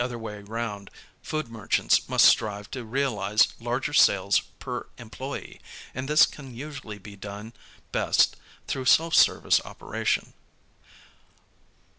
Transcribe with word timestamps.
other 0.01 0.17
way 0.17 0.41
round, 0.41 0.89
food 1.21 1.47
merchants 1.47 2.09
must 2.09 2.25
strive 2.25 2.71
to 2.71 2.83
realize 2.83 3.53
larger 3.59 3.93
sales 3.93 4.39
per 4.57 4.87
employe, 4.97 5.59
and 5.93 6.07
this 6.07 6.25
can 6.25 6.55
usually 6.55 6.97
be 6.97 7.15
done 7.15 7.53
best 7.91 8.35
through 8.65 8.85
self 8.85 9.13
service 9.13 9.61
operation. 9.63 10.33